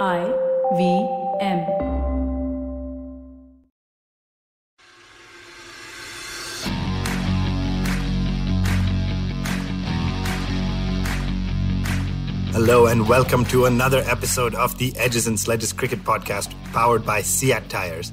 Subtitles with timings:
[0.00, 0.32] I
[0.76, 1.08] V
[1.40, 1.58] M.
[12.52, 17.20] Hello and welcome to another episode of the Edges and Sledges Cricket Podcast powered by
[17.20, 18.12] CEAT Tires.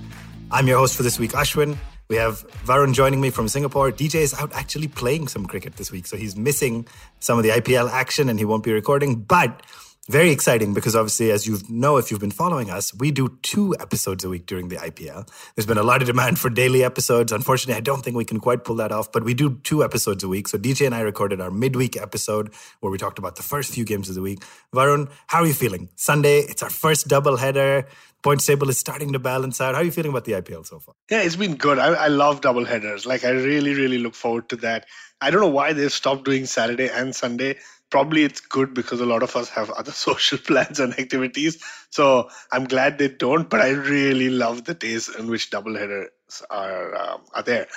[0.49, 1.77] I'm your host for this week, Ashwin.
[2.09, 3.91] We have Varun joining me from Singapore.
[3.91, 6.87] DJ is out actually playing some cricket this week, so he's missing
[7.19, 9.17] some of the IPL action and he won't be recording.
[9.21, 9.61] But
[10.07, 13.75] very exciting because obviously, as you know, if you've been following us, we do two
[13.79, 15.27] episodes a week during the IPL.
[15.55, 17.31] There's been a lot of demand for daily episodes.
[17.31, 20.23] Unfortunately, I don't think we can quite pull that off, but we do two episodes
[20.23, 20.47] a week.
[20.47, 23.83] So DJ and I recorded our midweek episode where we talked about the first few
[23.83, 24.43] games of the week.
[24.73, 25.89] Varun, how are you feeling?
[25.95, 27.87] Sunday, it's our first double header.
[28.21, 29.73] Points table is starting to balance out.
[29.73, 30.93] How are you feeling about the IPL so far?
[31.09, 31.79] Yeah, it's been good.
[31.79, 33.05] I, I love double headers.
[33.05, 34.85] Like, I really, really look forward to that.
[35.21, 37.57] I don't know why they've stopped doing Saturday and Sunday
[37.95, 41.63] probably it's good because a lot of us have other social plans and activities.
[41.91, 46.93] So I'm glad they don't, but I really love the days in which doubleheaders are
[46.93, 47.67] um, are there.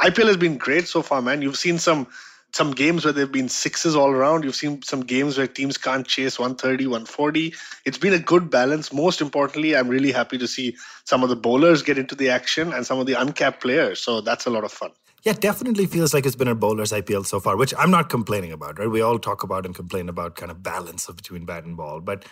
[0.00, 1.42] IPL has been great so far, man.
[1.42, 2.08] You've seen some
[2.52, 4.42] some games where there've been sixes all around.
[4.42, 7.54] You've seen some games where teams can't chase 130, 140.
[7.84, 8.92] It's been a good balance.
[8.92, 12.72] Most importantly, I'm really happy to see some of the bowlers get into the action
[12.72, 14.00] and some of the uncapped players.
[14.00, 14.90] So that's a lot of fun.
[15.24, 18.52] Yeah, definitely feels like it's been a bowler's IPL so far, which I'm not complaining
[18.52, 18.90] about, right?
[18.90, 22.24] We all talk about and complain about kind of balance between bat and ball, but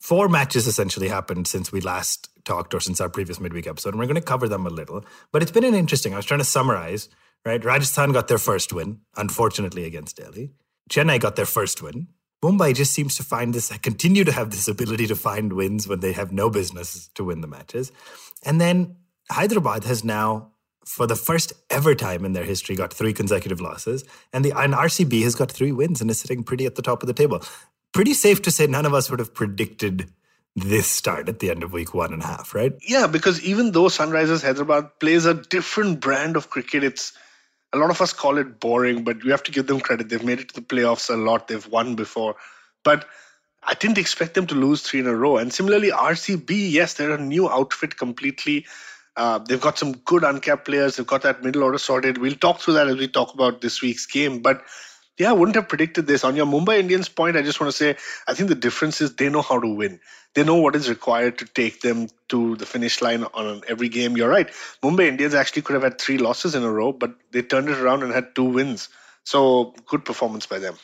[0.00, 3.98] four matches essentially happened since we last talked or since our previous midweek episode, and
[3.98, 5.04] we're going to cover them a little.
[5.32, 6.12] But it's been an interesting.
[6.12, 7.08] I was trying to summarize,
[7.44, 7.64] right?
[7.64, 10.52] Rajasthan got their first win, unfortunately against Delhi.
[10.90, 12.08] Chennai got their first win.
[12.44, 16.00] Mumbai just seems to find this, continue to have this ability to find wins when
[16.00, 17.92] they have no business to win the matches.
[18.44, 18.96] And then
[19.30, 20.52] Hyderabad has now
[20.86, 24.04] for the first ever time in their history, got three consecutive losses.
[24.32, 27.02] And the and RCB has got three wins and is sitting pretty at the top
[27.02, 27.42] of the table.
[27.92, 30.10] Pretty safe to say none of us would have predicted
[30.54, 32.72] this start at the end of week one and a half, right?
[32.86, 37.12] Yeah, because even though Sunrisers Hyderabad plays a different brand of cricket, it's
[37.74, 40.08] a lot of us call it boring, but we have to give them credit.
[40.08, 41.48] They've made it to the playoffs a lot.
[41.48, 42.36] They've won before.
[42.84, 43.06] But
[43.64, 45.36] I didn't expect them to lose three in a row.
[45.36, 48.64] And similarly, RCB, yes, they're a new outfit completely.
[49.16, 50.96] Uh, they've got some good uncapped players.
[50.96, 52.18] They've got that middle order sorted.
[52.18, 54.40] We'll talk through that as we talk about this week's game.
[54.40, 54.62] But
[55.18, 56.24] yeah, I wouldn't have predicted this.
[56.24, 57.96] On your Mumbai Indians point, I just want to say
[58.28, 59.98] I think the difference is they know how to win.
[60.34, 64.16] They know what is required to take them to the finish line on every game.
[64.18, 64.48] You're right.
[64.82, 67.78] Mumbai Indians actually could have had three losses in a row, but they turned it
[67.78, 68.90] around and had two wins.
[69.24, 70.76] So good performance by them.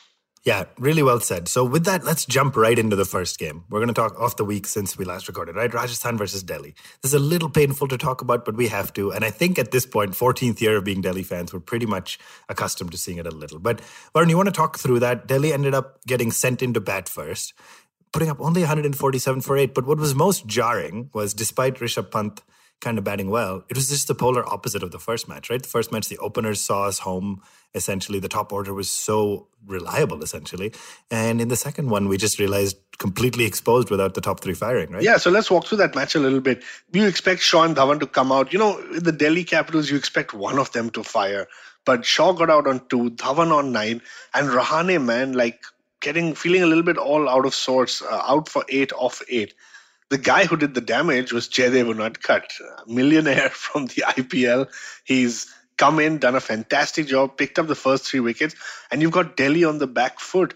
[0.44, 1.46] Yeah, really well said.
[1.46, 3.62] So with that, let's jump right into the first game.
[3.70, 5.72] We're going to talk off the week since we last recorded, right?
[5.72, 6.74] Rajasthan versus Delhi.
[7.00, 9.12] This is a little painful to talk about, but we have to.
[9.12, 12.18] And I think at this point, 14th year of being Delhi fans, we're pretty much
[12.48, 13.60] accustomed to seeing it a little.
[13.60, 13.82] But
[14.16, 15.28] Varun, you want to talk through that?
[15.28, 17.54] Delhi ended up getting sent into bat first,
[18.12, 19.74] putting up only 147 for eight.
[19.74, 22.42] But what was most jarring was despite Rishabh Pant
[22.82, 23.64] kind of batting well.
[23.70, 25.62] It was just the polar opposite of the first match, right?
[25.62, 27.40] The first match, the openers saw us home.
[27.74, 30.72] Essentially, the top order was so reliable, essentially.
[31.10, 34.90] And in the second one, we just realized completely exposed without the top three firing,
[34.90, 35.02] right?
[35.02, 36.62] Yeah, so let's walk through that match a little bit.
[36.92, 38.52] You expect and Dhawan to come out.
[38.52, 41.46] You know, in the Delhi Capitals, you expect one of them to fire.
[41.84, 44.02] But Shaw got out on two, Dhawan on nine,
[44.34, 45.62] and Rahane, man, like
[46.00, 49.54] getting feeling a little bit all out of sorts, uh, out for eight off eight
[50.12, 54.68] the guy who did the damage was Jaydev Unadkat, millionaire from the IPL.
[55.04, 58.54] He's come in, done a fantastic job, picked up the first three wickets,
[58.90, 60.52] and you've got Delhi on the back foot.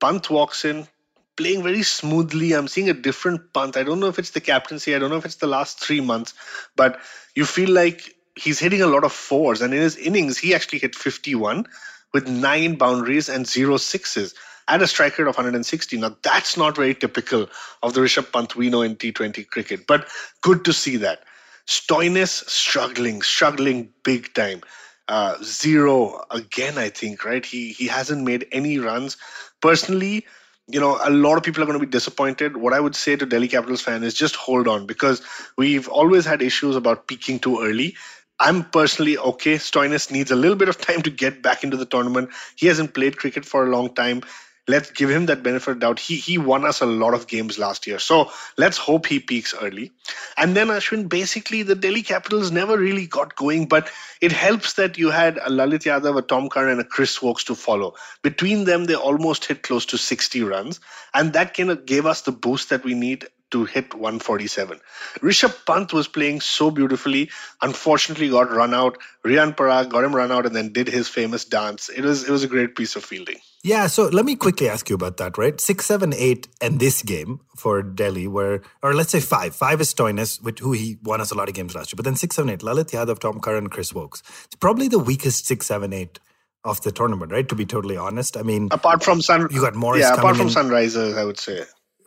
[0.00, 0.88] Pant walks in,
[1.36, 2.54] playing very smoothly.
[2.54, 3.76] I'm seeing a different Pant.
[3.76, 6.00] I don't know if it's the captaincy, I don't know if it's the last three
[6.00, 6.34] months,
[6.74, 6.98] but
[7.36, 9.62] you feel like he's hitting a lot of fours.
[9.62, 11.66] And in his innings, he actually hit 51
[12.12, 14.34] with nine boundaries and zero sixes
[14.68, 15.96] and a strike rate of 160.
[15.98, 17.48] Now, that's not very typical
[17.82, 20.06] of the Rishabh Pant we know in T20 cricket, but
[20.42, 21.24] good to see that.
[21.66, 24.62] Stoinis struggling, struggling big time.
[25.08, 27.44] Uh, zero again, I think, right?
[27.44, 29.16] He he hasn't made any runs.
[29.62, 30.26] Personally,
[30.66, 32.58] you know, a lot of people are going to be disappointed.
[32.58, 35.22] What I would say to Delhi Capitals fan is just hold on because
[35.56, 37.96] we've always had issues about peaking too early.
[38.38, 39.54] I'm personally okay.
[39.54, 42.30] Stoinis needs a little bit of time to get back into the tournament.
[42.56, 44.22] He hasn't played cricket for a long time
[44.68, 45.98] let's give him that benefit of doubt.
[45.98, 47.98] He he won us a lot of games last year.
[47.98, 49.90] So let's hope he peaks early.
[50.36, 54.98] And then Ashwin, basically the Delhi Capitals never really got going, but it helps that
[54.98, 57.94] you had a Lalit Yadav, a Tom Curran, and a Chris Woakes to follow.
[58.22, 60.80] Between them, they almost hit close to 60 runs.
[61.14, 64.80] And that kind of gave us the boost that we need to hit 147.
[65.20, 67.30] Rishabh Pant was playing so beautifully.
[67.62, 68.98] Unfortunately, got run out.
[69.24, 71.88] Riyan Parag got him run out and then did his famous dance.
[71.88, 73.38] It was it was a great piece of fielding.
[73.64, 75.60] Yeah, so let me quickly ask you about that, right?
[75.60, 79.54] Six, seven, eight, and this game for Delhi were, or let's say five.
[79.54, 81.96] Five is Stoinis, with who he won us a lot of games last year.
[81.96, 84.22] But then six, seven, eight, Lalit Yadav, Tom Curran, Chris Woakes.
[84.44, 86.20] It's probably the weakest six, seven, eight
[86.64, 87.48] of the tournament, right?
[87.48, 90.02] To be totally honest, I mean, apart from Sun, you got Morris.
[90.02, 90.52] Yeah, apart from in.
[90.52, 91.64] Sunrisers, I would say.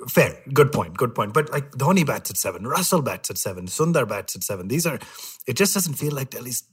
[0.09, 1.33] Fair, good point, good point.
[1.33, 4.67] But like Dhoni bats at seven, Russell bats at seven, Sundar bats at seven.
[4.67, 4.99] These are,
[5.47, 6.63] it just doesn't feel like Delhi's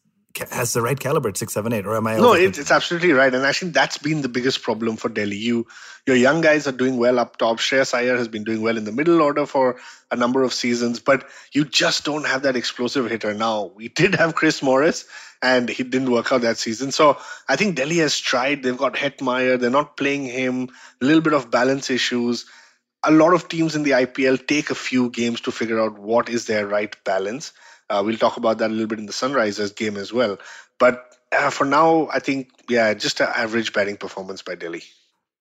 [0.50, 2.16] has the right caliber at six, seven, eight, or am I?
[2.16, 5.36] No, it's, it's absolutely right, and I think that's been the biggest problem for Delhi.
[5.36, 5.66] You,
[6.06, 7.58] your young guys are doing well up top.
[7.58, 9.76] Shreyas Iyer has been doing well in the middle order for
[10.10, 13.72] a number of seasons, but you just don't have that explosive hitter now.
[13.74, 15.06] We did have Chris Morris,
[15.42, 16.92] and he didn't work out that season.
[16.92, 18.62] So I think Delhi has tried.
[18.62, 19.58] They've got Hetmyer.
[19.58, 20.68] They're not playing him.
[21.00, 22.46] A little bit of balance issues.
[23.04, 26.28] A lot of teams in the IPL take a few games to figure out what
[26.28, 27.52] is their right balance.
[27.90, 30.38] Uh, we'll talk about that a little bit in the Sunrisers game as well.
[30.78, 34.82] But uh, for now, I think, yeah, just an average batting performance by Delhi.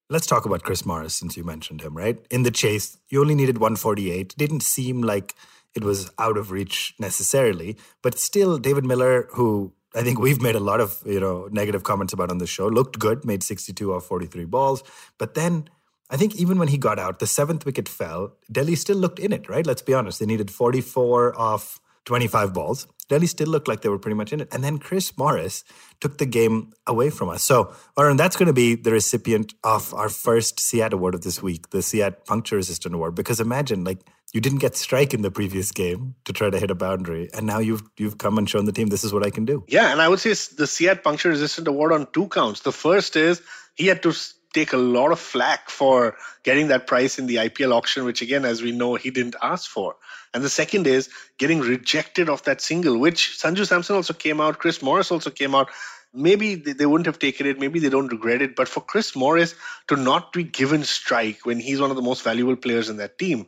[0.10, 2.18] Let's talk about Chris Morris since you mentioned him, right?
[2.30, 4.36] In the chase, you only needed 148.
[4.38, 5.36] Didn't seem like
[5.76, 10.56] it was out of reach necessarily, but still, David Miller, who I think we've made
[10.56, 13.94] a lot of you know negative comments about on the show, looked good, made 62
[13.94, 14.84] off 43 balls,
[15.18, 15.70] but then
[16.10, 18.34] I think even when he got out, the seventh wicket fell.
[18.52, 19.66] Delhi still looked in it, right?
[19.66, 20.20] Let's be honest.
[20.20, 22.88] They needed 44 off 25 balls.
[23.10, 24.48] Delhi still looked like they were pretty much in it.
[24.52, 25.64] And then Chris Morris
[26.00, 27.44] took the game away from us.
[27.44, 31.42] So, Arun, that's going to be the recipient of our first CEAT award of this
[31.42, 33.16] week, the CEAT Puncture Resistant Award.
[33.16, 34.00] Because imagine, like,
[34.34, 37.48] you didn't get strike in the previous game to try to hit a boundary, and
[37.48, 39.64] now you've you've come and shown the team this is what I can do.
[39.70, 42.60] Yeah, and I would say the CEAT Puncture Resistant Award on two counts.
[42.60, 43.42] The first is
[43.76, 44.14] he had to
[44.58, 48.44] take a lot of flack for getting that price in the IPL auction, which again,
[48.44, 49.96] as we know, he didn't ask for.
[50.34, 54.58] And the second is getting rejected of that single, which Sanju Samson also came out,
[54.58, 55.70] Chris Morris also came out.
[56.14, 58.56] Maybe they wouldn't have taken it, maybe they don't regret it.
[58.56, 59.54] But for Chris Morris
[59.90, 63.20] to not be given strike when he's one of the most valuable players in that
[63.20, 63.46] team,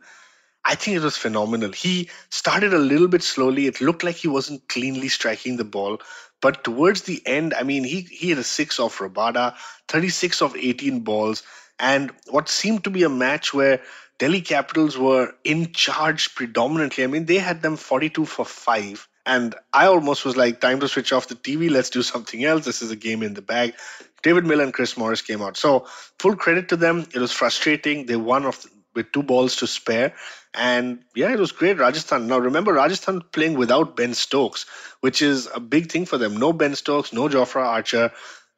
[0.65, 1.71] I think it was phenomenal.
[1.71, 3.65] He started a little bit slowly.
[3.65, 5.99] It looked like he wasn't cleanly striking the ball.
[6.41, 9.55] But towards the end, I mean, he, he had a six off Rabada,
[9.87, 11.43] 36 of 18 balls,
[11.79, 13.81] and what seemed to be a match where
[14.19, 17.05] Delhi Capitals were in charge predominantly.
[17.05, 19.07] I mean, they had them 42 for 5.
[19.25, 21.71] And I almost was like, time to switch off the TV.
[21.71, 22.65] Let's do something else.
[22.65, 23.75] This is a game in the bag.
[24.21, 25.55] David Miller and Chris Morris came out.
[25.55, 25.85] So,
[26.19, 27.05] full credit to them.
[27.13, 28.07] It was frustrating.
[28.07, 30.13] They won off with two balls to spare.
[30.53, 31.77] And yeah, it was great.
[31.77, 32.27] Rajasthan.
[32.27, 34.65] Now, remember, Rajasthan playing without Ben Stokes,
[35.01, 36.37] which is a big thing for them.
[36.37, 38.11] No Ben Stokes, no Jofra Archer.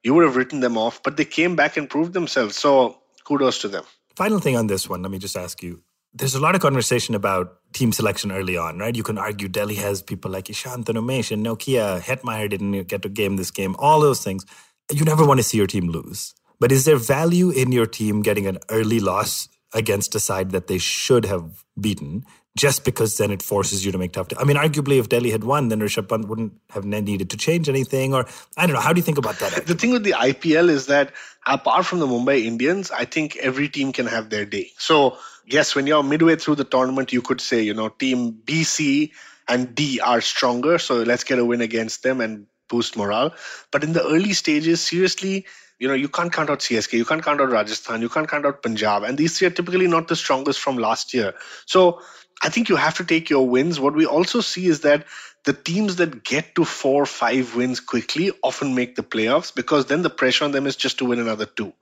[0.03, 2.57] You would have written them off, but they came back and proved themselves.
[2.57, 3.83] So, kudos to them.
[4.15, 5.81] Final thing on this one, let me just ask you.
[6.13, 8.95] There's a lot of conversation about team selection early on, right?
[8.95, 12.01] You can argue Delhi has people like Ishant Umesh and Nortje.
[12.01, 14.45] Hetmyer didn't get to game this game, all those things.
[14.91, 16.33] You never want to see your team lose.
[16.59, 20.67] But is there value in your team getting an early loss against a side that
[20.67, 22.25] they should have beaten
[22.57, 24.27] just because then it forces you to make tough.
[24.27, 27.37] T- I mean, arguably, if Delhi had won, then Rishabh Pant wouldn't have needed to
[27.37, 28.13] change anything.
[28.13, 28.25] Or
[28.57, 28.81] I don't know.
[28.81, 29.65] How do you think about that?
[29.65, 31.13] The thing with the IPL is that
[31.47, 34.71] apart from the Mumbai Indians, I think every team can have their day.
[34.77, 38.63] So yes, when you're midway through the tournament, you could say, you know, team B,
[38.63, 39.13] C,
[39.47, 40.77] and D are stronger.
[40.77, 43.33] So let's get a win against them and boost morale.
[43.71, 45.45] But in the early stages, seriously,
[45.81, 48.45] you know, you can't count out CSK, you can't count out Rajasthan, you can't count
[48.45, 51.33] out Punjab, and these three are typically not the strongest from last year.
[51.65, 51.99] So
[52.43, 53.79] I think you have to take your wins.
[53.79, 55.07] What we also see is that
[55.43, 60.03] the teams that get to four, five wins quickly often make the playoffs because then
[60.03, 61.73] the pressure on them is just to win another two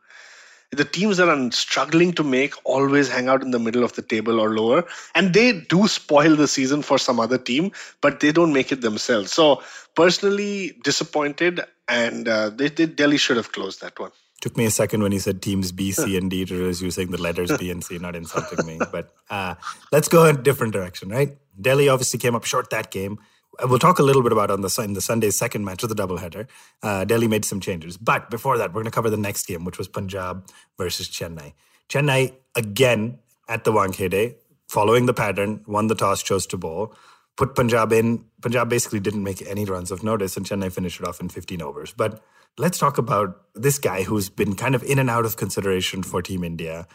[0.72, 4.02] the teams that are struggling to make always hang out in the middle of the
[4.02, 4.84] table or lower
[5.16, 7.72] and they do spoil the season for some other team
[8.02, 9.62] but they don't make it themselves so
[9.96, 14.12] personally disappointed and uh, they, they delhi should have closed that one
[14.42, 16.88] took me a second when you said teams B, C, and D to realize you
[16.88, 18.80] were saying the letters B and C, not insulting me.
[18.92, 19.56] But uh,
[19.92, 21.38] let's go in a different direction, right?
[21.60, 23.20] Delhi obviously came up short that game.
[23.64, 25.96] We'll talk a little bit about on the in the Sunday's second match of the
[25.96, 26.48] doubleheader.
[26.82, 29.66] Uh, Delhi made some changes, but before that, we're going to cover the next game,
[29.66, 31.54] which was Punjab versus Chennai.
[31.90, 34.36] Chennai again at the Wankhede,
[34.68, 36.96] following the pattern, won the toss, chose to bowl,
[37.36, 38.24] put Punjab in.
[38.42, 41.62] Punjab basically didn't make any runs of notice, and Chennai finished it off in 15
[41.62, 41.94] overs.
[41.96, 42.24] But
[42.58, 46.22] let's talk about this guy who's been kind of in and out of consideration for
[46.22, 46.88] Team India.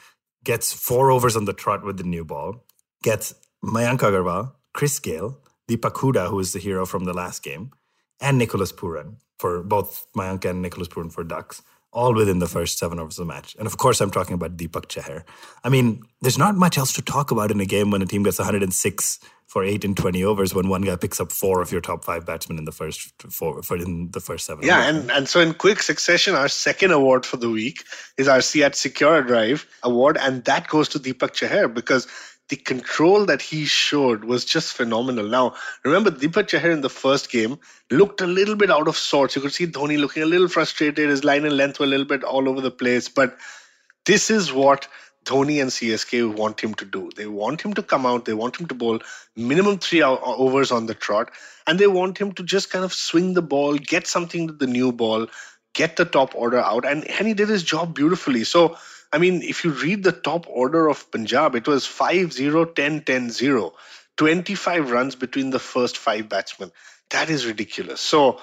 [0.45, 2.65] Gets four overs on the trot with the new ball.
[3.03, 3.35] Gets
[3.65, 7.71] Mayank Agarwal, Chris Gayle, Deepak Hooda, who is the hero from the last game,
[8.21, 12.79] and Nicholas Pooran for both Mayank and Nicholas Pooran for Ducks, all within the first
[12.79, 13.55] seven overs of the match.
[13.59, 15.25] And of course, I'm talking about Deepak Chahar.
[15.63, 18.25] I mean, there's not much else to talk about in a game when a team
[18.25, 21.81] gets 106 for eight and 20 overs when one guy picks up four of your
[21.81, 24.65] top five batsmen in the first four for in the first seven.
[24.65, 27.85] Yeah, and, and so in quick succession, our second award for the week
[28.17, 32.09] is our CEAT SecuraDrive award, and that goes to Deepak Chahar because
[32.55, 35.27] the control that he showed was just phenomenal.
[35.27, 37.59] Now, remember, Deepak Chahar in the first game
[37.91, 39.35] looked a little bit out of sorts.
[39.35, 41.09] You could see Dhoni looking a little frustrated.
[41.09, 43.09] His line and length were a little bit all over the place.
[43.09, 43.37] But
[44.07, 44.87] this is what
[45.25, 47.11] Dhoni and CSK want him to do.
[47.17, 48.25] They want him to come out.
[48.25, 49.01] They want him to bowl
[49.35, 51.33] minimum three overs on the trot.
[51.67, 54.69] And they want him to just kind of swing the ball, get something to the
[54.69, 55.27] new ball,
[55.73, 56.85] get the top order out.
[56.85, 58.45] And, and he did his job beautifully.
[58.45, 58.77] So,
[59.15, 63.03] I mean, if you read the top order of Punjab, it was 5 0, 10
[63.03, 63.73] 10 0.
[64.17, 66.73] 25 runs between the first five batsmen.
[67.11, 68.01] That is ridiculous.
[68.01, 68.41] So,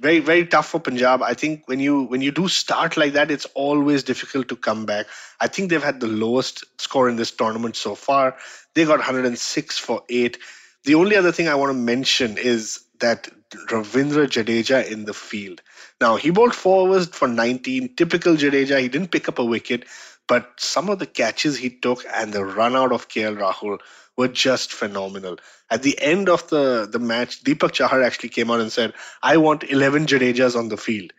[0.00, 1.22] very very tough for Punjab.
[1.22, 4.84] I think when you when you do start like that, it's always difficult to come
[4.84, 5.06] back.
[5.40, 8.36] I think they've had the lowest score in this tournament so far.
[8.74, 10.38] They got 106 for eight.
[10.84, 13.28] The only other thing I want to mention is that
[13.68, 15.62] Ravindra Jadeja in the field.
[16.00, 17.94] Now, he bowled overs for 19.
[17.94, 18.80] Typical Jadeja.
[18.80, 19.84] He didn't pick up a wicket,
[20.26, 23.78] but some of the catches he took and the run out of KL Rahul
[24.16, 25.36] were just phenomenal.
[25.68, 29.36] At the end of the, the match, Deepak Chahar actually came out and said, I
[29.36, 31.12] want 11 Jadejas on the field.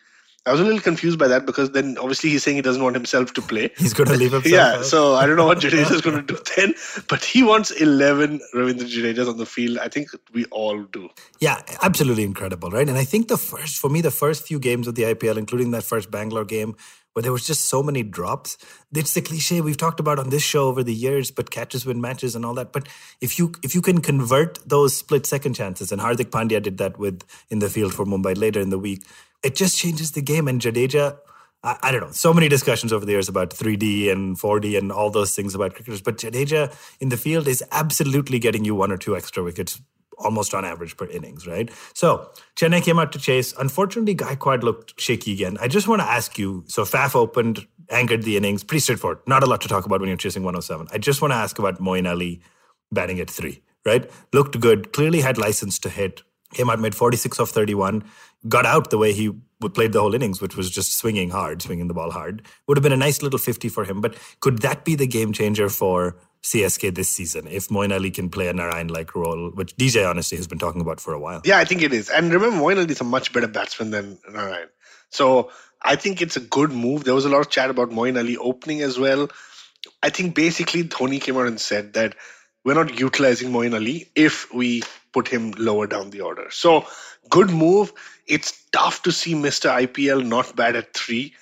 [0.48, 2.96] I was a little confused by that because then obviously he's saying he doesn't want
[2.96, 3.70] himself to play.
[3.78, 4.52] He's going to leave himself.
[4.52, 4.86] yeah, out.
[4.86, 6.74] so I don't know what Jadeja is going to do then,
[7.08, 9.78] but he wants 11 Ravindra Jadejas on the field.
[9.78, 11.10] I think we all do.
[11.40, 12.90] Yeah, absolutely incredible, right?
[12.90, 15.70] And I think the first, for me, the first few games of the IPL, including
[15.72, 16.76] that first Bangalore game,
[17.14, 18.58] where there was just so many drops.
[18.94, 22.02] It's the cliche we've talked about on this show over the years, but catches win
[22.02, 22.72] matches and all that.
[22.72, 22.88] But
[23.20, 26.98] if you if you can convert those split second chances, and Hardik Pandya did that
[26.98, 29.04] with in the field for Mumbai later in the week,
[29.44, 30.48] it just changes the game.
[30.48, 31.18] And Jadeja,
[31.64, 34.92] I, I, don't know, so many discussions over the years about 3D and 4D and
[34.92, 36.02] all those things about cricketers.
[36.02, 39.82] But Jadeja in the field is absolutely getting you one or two extra wickets
[40.18, 41.70] almost on average per innings, right?
[41.94, 43.54] So Chennai came out to chase.
[43.58, 45.58] Unfortunately, Guy Gaikwad looked shaky again.
[45.60, 49.20] I just want to ask you so Faf opened, anchored the innings, pretty straightforward.
[49.28, 50.88] Not a lot to talk about when you're chasing 107.
[50.92, 52.42] I just want to ask about Moeen Ali
[52.92, 54.10] batting at three, right?
[54.34, 56.24] Looked good, clearly had license to hit.
[56.54, 58.04] Came out, made 46 of 31,
[58.48, 59.32] got out the way he
[59.74, 62.42] played the whole innings, which was just swinging hard, swinging the ball hard.
[62.68, 64.02] Would have been a nice little 50 for him.
[64.02, 68.30] But could that be the game changer for CSK this season if Moeen Ali can
[68.30, 71.42] play a Narine like role, which DJ honestly has been talking about for a while.
[71.46, 72.10] Yeah, I think it is.
[72.10, 74.70] And remember, Moeen Ali is a much better batsman than Narine.
[75.10, 77.04] So I think it's a good move.
[77.04, 79.30] There was a lot of chat about Moeen Ali opening as well.
[80.02, 82.16] I think basically Dhoni came out and said that
[82.64, 86.48] we're not utilizing Moeen Ali if we put him lower down the order.
[86.50, 86.86] So
[87.30, 87.94] good move.
[88.28, 89.70] It's tough to see Mr.
[89.88, 91.34] IPL not bad at three.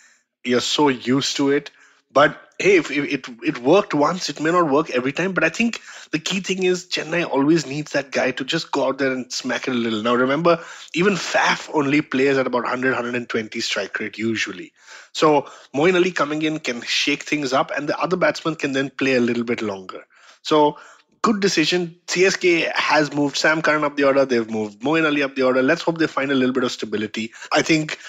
[0.43, 1.71] You're so used to it.
[2.11, 5.33] But hey, if, if it it worked once, it may not work every time.
[5.33, 5.79] But I think
[6.11, 9.31] the key thing is Chennai always needs that guy to just go out there and
[9.31, 10.01] smack it a little.
[10.01, 10.59] Now remember,
[10.93, 14.73] even Faf only plays at about 100, 120 strike rate usually.
[15.13, 18.89] So Moeen Ali coming in can shake things up, and the other batsman can then
[18.89, 20.05] play a little bit longer.
[20.41, 20.77] So
[21.21, 21.95] good decision.
[22.07, 24.25] CSK has moved Sam Curran up the order.
[24.25, 25.61] They've moved Moeen Ali up the order.
[25.61, 27.31] Let's hope they find a little bit of stability.
[27.51, 27.99] I think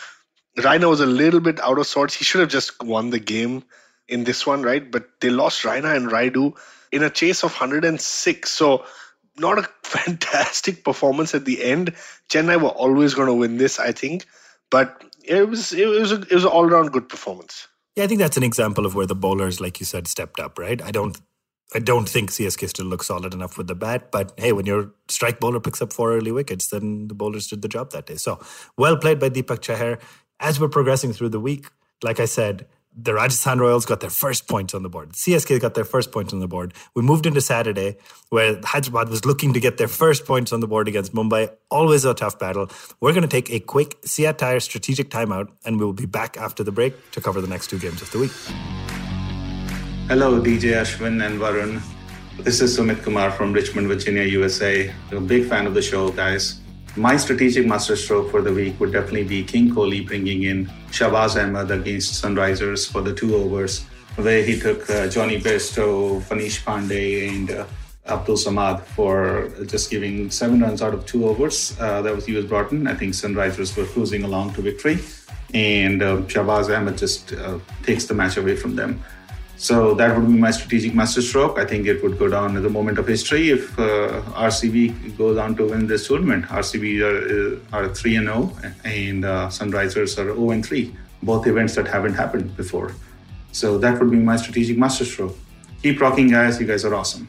[0.59, 2.14] Raina was a little bit out of sorts.
[2.14, 3.64] He should have just won the game
[4.09, 4.90] in this one, right?
[4.90, 6.57] But they lost Raina and Rayudu
[6.93, 8.50] in a chase of 106.
[8.50, 8.85] So
[9.38, 11.95] not a fantastic performance at the end.
[12.29, 14.26] Chennai were always going to win this, I think,
[14.71, 17.69] but it was it was a, it was an all around good performance.
[17.97, 20.59] Yeah, I think that's an example of where the bowlers, like you said, stepped up.
[20.59, 20.81] Right?
[20.83, 21.21] I don't.
[21.74, 24.90] I don't think CSK still looks solid enough with the bat, but hey, when your
[25.08, 28.16] strike bowler picks up four early wickets, then the bowlers did the job that day.
[28.16, 28.40] So
[28.76, 30.00] well played by Deepak Chahar.
[30.40, 31.66] As we're progressing through the week,
[32.02, 35.12] like I said, the Rajasthan Royals got their first points on the board.
[35.12, 36.74] CSK got their first points on the board.
[36.94, 37.98] We moved into Saturday,
[38.30, 41.52] where Hyderabad was looking to get their first points on the board against Mumbai.
[41.70, 42.68] Always a tough battle.
[43.00, 46.36] We're going to take a quick CEAT Tire strategic timeout, and we will be back
[46.36, 48.32] after the break to cover the next two games of the week.
[50.11, 51.81] Hello, DJ Ashwin and Varun.
[52.43, 54.93] This is Sumit Kumar from Richmond, Virginia, USA.
[55.09, 56.59] I'm a big fan of the show, guys.
[56.97, 61.71] My strategic masterstroke for the week would definitely be King Kohli bringing in Shahbaz Ahmed
[61.71, 63.85] against Sunrisers for the two overs,
[64.17, 67.67] where he took uh, Jonny Bairstow, Manish Pandey, and uh,
[68.07, 71.79] Abdul Samad for just giving seven runs out of two overs.
[71.79, 72.88] Uh, that was he was brought in.
[72.88, 74.99] I think Sunrisers were cruising along to victory,
[75.55, 79.00] and uh, Shahbaz Ahmed just uh, takes the match away from them.
[79.61, 81.59] So that would be my strategic masterstroke.
[81.59, 85.37] I think it would go down as a moment of history if uh, RCB goes
[85.37, 86.47] on to win this tournament.
[86.47, 90.97] RCB are, uh, are 3 and 0, and uh, Sunrisers are 0 and 3.
[91.23, 92.95] both events that haven't happened before.
[93.52, 95.37] So that would be my strategic masterstroke.
[95.83, 96.59] Keep rocking, guys.
[96.59, 97.29] You guys are awesome.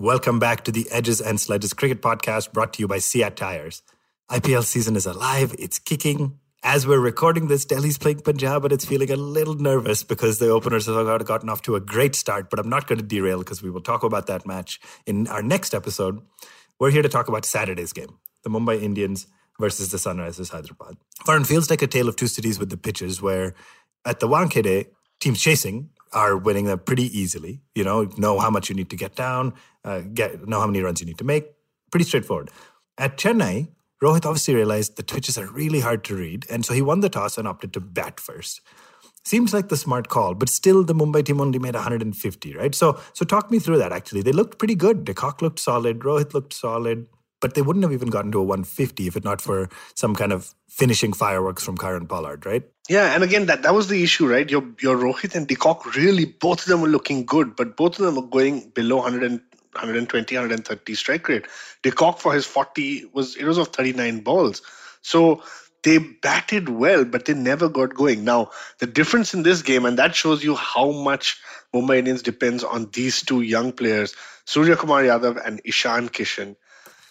[0.00, 3.82] Welcome back to the Edges and Sledges Cricket Podcast brought to you by CEAT Tires.
[4.30, 6.38] IPL season is alive, it's kicking.
[6.62, 10.48] As we're recording this, Delhi's playing Punjab, and it's feeling a little nervous because the
[10.48, 12.48] openers have gotten off to a great start.
[12.48, 15.42] But I'm not going to derail because we will talk about that match in our
[15.42, 16.22] next episode.
[16.78, 19.26] We're here to talk about Saturday's game the Mumbai Indians
[19.60, 20.96] versus the Sunrisers Hyderabad.
[21.26, 23.52] Varun feels like a tale of two cities with the pitches, where
[24.06, 24.86] at the Wankhede,
[25.20, 27.60] teams chasing are winning them pretty easily.
[27.74, 30.80] You know, know how much you need to get down, uh, get know how many
[30.80, 31.46] runs you need to make.
[31.90, 32.50] Pretty straightforward.
[32.98, 33.68] At Chennai,
[34.02, 37.08] Rohit obviously realized the twitches are really hard to read, and so he won the
[37.08, 38.60] toss and opted to bat first.
[39.24, 42.74] Seems like the smart call, but still the Mumbai team only made 150, right?
[42.74, 44.22] So so talk me through that actually.
[44.22, 45.04] They looked pretty good.
[45.04, 47.06] De Kock looked solid, Rohit looked solid,
[47.40, 50.32] but they wouldn't have even gotten to a 150 if it not for some kind
[50.32, 52.62] of finishing fireworks from Kieron Pollard, right?
[52.88, 54.48] Yeah, and again that that was the issue, right?
[54.50, 57.98] Your your Rohit and De Kock really both of them were looking good, but both
[57.98, 59.40] of them were going below 100 and
[59.72, 61.46] 120, 130 strike rate.
[61.82, 64.62] De Kock for his 40 was it was of 39 balls.
[65.02, 65.42] So
[65.82, 68.24] they batted well, but they never got going.
[68.24, 71.40] Now, the difference in this game, and that shows you how much
[71.74, 76.56] Mumbai Indians depends on these two young players, Surya Kumar Yadav and Ishan Kishan.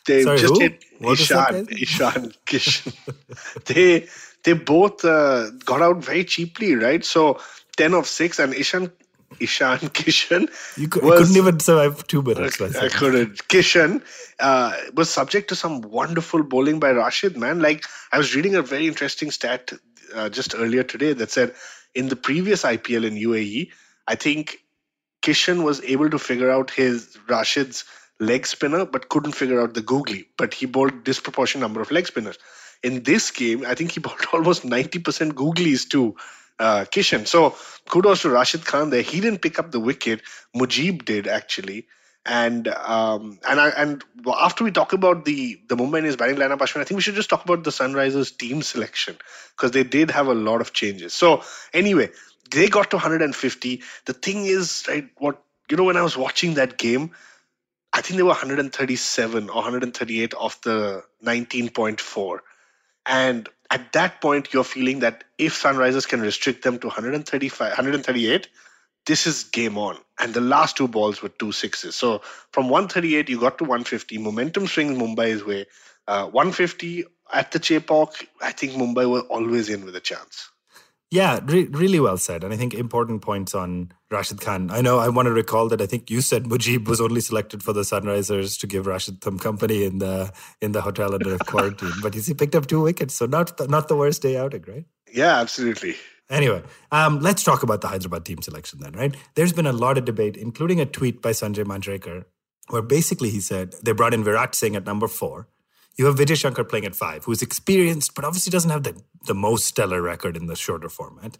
[0.08, 0.60] They Sorry, just who?
[0.60, 1.68] hit What Ishan.
[1.72, 2.94] Ishan Kishan.
[3.65, 4.08] they
[4.44, 7.03] they both uh, got out very cheaply, right?
[7.06, 7.39] So
[7.77, 8.91] 10 of 6 and Ishan
[9.39, 12.60] Ishan Kishan You, cou- was- couldn't even survive two minutes.
[12.60, 13.48] last I couldn't.
[13.50, 14.03] Kishan
[14.39, 17.60] uh, was subject to some wonderful bowling by Rashid, man.
[17.60, 19.72] Like, I was reading a very interesting stat
[20.15, 21.53] uh, just earlier today that said
[21.96, 23.70] in the previous IPL in UAE,
[24.08, 24.60] I think
[25.21, 27.84] Kishan was able to figure out his Rashid's
[28.19, 30.27] leg spinner, but couldn't figure out the googly.
[30.38, 32.38] But he bowled disproportionate number of leg spinners.
[32.84, 36.15] In this game, I think he bowled almost 90% googlies to
[36.60, 37.27] uh, Kishan.
[37.27, 37.55] So
[37.88, 39.01] kudos to Rashid Khan there.
[39.01, 40.21] He didn't pick up the wicket.
[40.55, 41.88] Mujib did actually.
[42.25, 44.03] And um, and I, and
[44.39, 47.15] after we talk about the the Mumbai Indians batting lineup, Ashwin, I think we should
[47.15, 49.17] just talk about the Sunrisers team selection
[49.55, 51.13] because they did have a lot of changes.
[51.13, 51.41] So
[51.73, 52.10] anyway,
[52.51, 53.82] they got to 150.
[54.05, 57.12] The thing is, right, what you know, when I was watching that game,
[57.93, 62.39] I think they were 137 or 138 of the 19.4.
[63.06, 68.47] And at that point, you're feeling that if Sunrisers can restrict them to 135, 138,
[69.06, 69.97] this is game on.
[70.19, 71.95] And the last two balls were two sixes.
[71.95, 72.21] So
[72.52, 74.17] from 138, you got to 150.
[74.19, 75.65] Momentum swings Mumbai's way.
[76.08, 80.49] Uh, 150 at the Chepauk, I think Mumbai were always in with a chance.
[81.12, 82.43] Yeah, re- really well said.
[82.43, 84.72] And I think important points on Rashid Khan.
[84.72, 87.62] I know I want to recall that I think you said Mujib was only selected
[87.62, 91.93] for the Sunrisers to give Rashid some company in the in the hotel under quarantine.
[92.02, 94.86] But he picked up two wickets, so not the, not the worst day outing, right?
[95.12, 95.95] Yeah, absolutely.
[96.30, 99.15] Anyway, um, let's talk about the Hyderabad team selection then, right?
[99.36, 102.26] There's been a lot of debate, including a tweet by Sanjay Manjrekar,
[102.69, 105.48] where basically he said they brought in Virat Singh at number four.
[105.98, 109.34] You have Vijay Shankar playing at five, who's experienced, but obviously doesn't have the, the
[109.34, 111.38] most stellar record in the shorter format.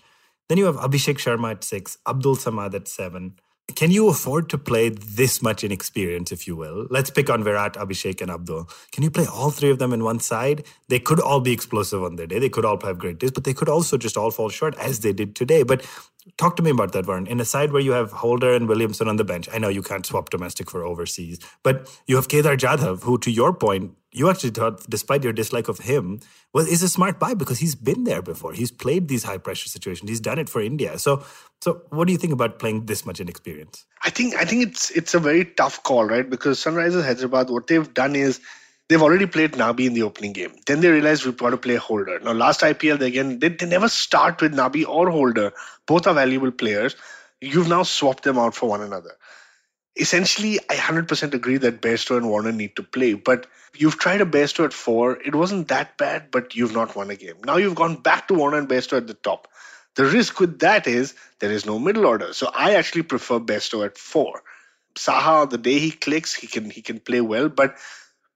[0.49, 3.35] Then you have Abhishek Sharma at six, Abdul Samad at seven.
[3.75, 6.88] Can you afford to play this much inexperience, if you will?
[6.89, 8.67] Let's pick on Virat, Abhishek, and Abdul.
[8.91, 10.65] Can you play all three of them in one side?
[10.88, 12.39] They could all be explosive on their day.
[12.39, 15.01] They could all have great days, but they could also just all fall short as
[15.01, 15.62] they did today.
[15.62, 15.85] But
[16.38, 17.27] talk to me about that, Varun.
[17.27, 19.83] In a side where you have Holder and Williamson on the bench, I know you
[19.83, 24.29] can't swap domestic for overseas, but you have Kedar Jadhav, who, to your point, you
[24.29, 26.19] actually thought, despite your dislike of him,
[26.53, 28.53] well, is a smart buy because he's been there before.
[28.53, 30.09] He's played these high pressure situations.
[30.09, 30.97] He's done it for India.
[30.97, 31.23] So,
[31.61, 33.85] so what do you think about playing this much inexperience?
[34.03, 36.27] I think I think it's it's a very tough call, right?
[36.27, 38.39] Because Sunrisers Hyderabad, what they've done is
[38.87, 40.53] they've already played Nabi in the opening game.
[40.65, 42.19] Then they realized we've got to play Holder.
[42.19, 45.53] Now, last IPL, they again they, they never start with Nabi or Holder.
[45.85, 46.95] Both are valuable players.
[47.41, 49.11] You've now swapped them out for one another.
[49.99, 54.25] Essentially, I 100% agree that Bairstow and Warner need to play, but you've tried a
[54.25, 55.21] Bairstow at four.
[55.21, 57.35] It wasn't that bad, but you've not won a game.
[57.45, 59.47] Now you've gone back to Warner and Bairstow at the top.
[59.95, 62.33] The risk with that is there is no middle order.
[62.33, 64.43] So I actually prefer Bairstow at four.
[64.95, 67.49] Saha, the day he clicks, he can he can play well.
[67.49, 67.75] But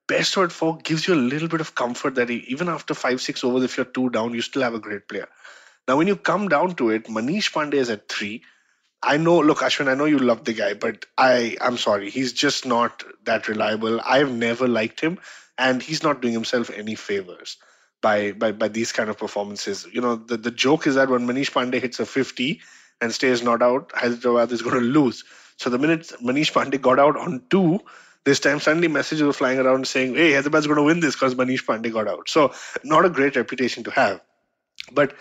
[0.07, 3.21] Bairstow at four gives you a little bit of comfort that he, even after five
[3.21, 5.27] six overs, if you're two down, you still have a great player.
[5.87, 8.43] Now, when you come down to it, Manish Pandey is at three.
[9.03, 12.31] I know, look, Ashwin, I know you love the guy, but I, I'm sorry, he's
[12.31, 13.99] just not that reliable.
[14.01, 15.19] I've never liked him,
[15.57, 17.57] and he's not doing himself any favors
[18.01, 19.85] by by by these kind of performances.
[19.91, 22.61] You know, the, the joke is that when Manish Pandey hits a 50
[23.01, 25.23] and stays not out, Hyderabad is going to lose.
[25.57, 27.79] So the minute Manish Pandey got out on two,
[28.23, 31.35] this time suddenly messages were flying around saying, "Hey, Hyderabad's going to win this because
[31.35, 34.21] Manish Pandey got out." So not a great reputation to have,
[34.91, 35.13] but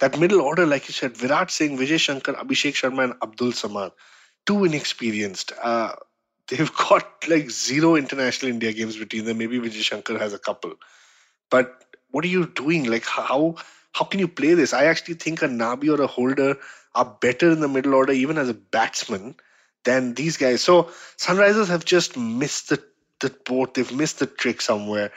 [0.00, 3.92] that middle order, like you said, Virat Singh, Vijay Shankar, Abhishek Sharma, and Abdul Samad,
[4.46, 5.52] too inexperienced.
[5.62, 5.92] Uh,
[6.48, 9.38] they've got like zero international India games between them.
[9.38, 10.74] Maybe Vijay Shankar has a couple.
[11.50, 12.84] But what are you doing?
[12.84, 13.56] Like how
[13.92, 14.72] how can you play this?
[14.72, 16.56] I actually think a Nabi or a Holder
[16.94, 19.36] are better in the middle order, even as a batsman,
[19.84, 20.62] than these guys.
[20.62, 20.84] So
[21.16, 22.82] Sunrisers have just missed the
[23.20, 23.74] the boat.
[23.74, 25.12] They've missed the trick somewhere.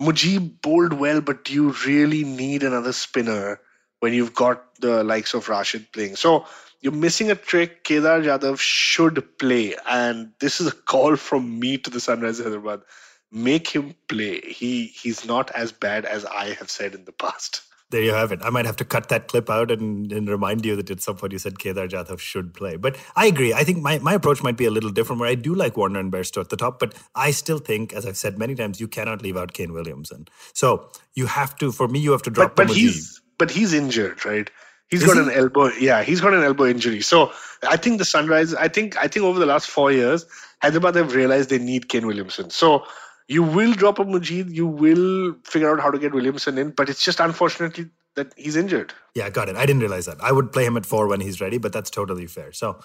[0.00, 3.60] Mujib bowled well, but do you really need another spinner?
[4.00, 6.16] When you've got the likes of Rashid playing.
[6.16, 6.46] So
[6.80, 7.84] you're missing a trick.
[7.84, 12.82] Kedar Jadhav should play, and this is a call from me to the Sunrisers Hyderabad.
[13.30, 14.40] Make him play.
[14.40, 17.62] He he's not as bad as I have said in the past.
[17.90, 18.40] There you have it.
[18.42, 21.16] I might have to cut that clip out and, and remind you that at some
[21.16, 22.76] point you said Kedar Jadhav should play.
[22.76, 23.54] But I agree.
[23.54, 25.98] I think my, my approach might be a little different where I do like Warner
[25.98, 28.88] and Bairstow at the top, but I still think, as I've said many times, you
[28.88, 30.26] cannot leave out Kane Williamson.
[30.52, 33.72] So you have to, for me, you have to drop but, but he's but he's
[33.72, 34.50] injured, right?
[34.88, 35.30] He's Is got he?
[35.30, 35.70] an elbow.
[35.78, 37.00] Yeah, he's got an elbow injury.
[37.02, 37.32] So
[37.68, 38.54] I think the Sunrise.
[38.54, 40.26] I think I think over the last four years,
[40.62, 42.50] Hyderabad have realized they need Kane Williamson.
[42.50, 42.84] So
[43.28, 44.52] you will drop a Mujib.
[44.52, 48.56] You will figure out how to get Williamson in, but it's just unfortunately that he's
[48.56, 48.94] injured.
[49.14, 49.56] Yeah, got it.
[49.56, 50.20] I didn't realize that.
[50.20, 52.52] I would play him at four when he's ready, but that's totally fair.
[52.52, 52.80] So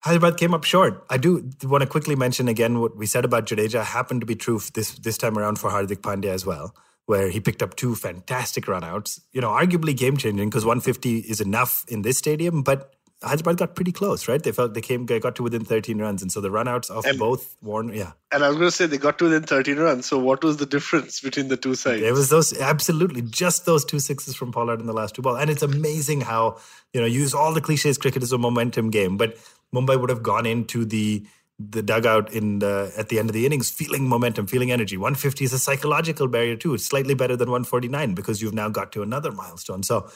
[0.00, 1.04] Hyderabad came up short.
[1.08, 4.36] I do want to quickly mention again what we said about Jadeja happened to be
[4.36, 6.74] true this this time around for Hardik Pandya as well
[7.06, 9.20] where he picked up two fantastic runouts.
[9.32, 12.92] You know, arguably game changing because 150 is enough in this stadium, but
[13.22, 14.42] Hyderabad got pretty close, right?
[14.42, 17.06] They felt they came, they got to within 13 runs, and so the runouts of
[17.06, 18.12] and, both Warner, yeah.
[18.30, 20.04] And I was going to say they got to within 13 runs.
[20.04, 22.02] So what was the difference between the two sides?
[22.02, 25.38] It was those absolutely just those two sixes from Pollard in the last two balls,
[25.40, 26.58] and it's amazing how
[26.92, 27.96] you know use all the cliches.
[27.96, 29.38] Cricket is a momentum game, but
[29.74, 31.26] Mumbai would have gone into the
[31.58, 34.96] the dugout in the at the end of the innings feeling momentum feeling energy.
[34.96, 36.74] 150 is a psychological barrier too.
[36.74, 39.82] It's slightly better than 149 because you've now got to another milestone.
[39.82, 40.10] So